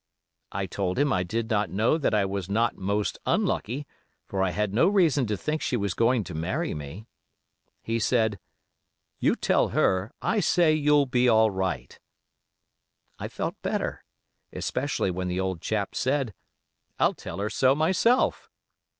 I 0.51 0.65
told 0.65 0.97
him 0.97 1.13
I 1.13 1.21
did 1.21 1.47
not 1.51 1.69
know 1.69 1.99
that 1.99 2.11
I 2.15 2.25
was 2.25 2.49
not 2.49 2.75
most 2.75 3.19
unlucky, 3.27 3.85
for 4.25 4.41
I 4.41 4.49
had 4.49 4.73
no 4.73 4.87
reason 4.87 5.27
to 5.27 5.37
think 5.37 5.61
she 5.61 5.77
was 5.77 5.93
going 5.93 6.23
to 6.23 6.33
marry 6.33 6.73
me. 6.73 7.05
He 7.83 7.99
said, 7.99 8.39
'You 9.19 9.35
tell 9.35 9.67
her 9.67 10.11
I 10.19 10.39
say 10.39 10.73
you'll 10.73 11.05
be 11.05 11.29
all 11.29 11.51
right.' 11.51 11.99
I 13.19 13.27
felt 13.27 13.61
better, 13.61 14.03
especially 14.51 15.11
when 15.11 15.27
the 15.27 15.39
old 15.39 15.61
chap 15.61 15.93
said, 15.93 16.33
'I'll 16.97 17.13
tell 17.13 17.37
her 17.37 17.51
so 17.51 17.75
myself. 17.75 18.49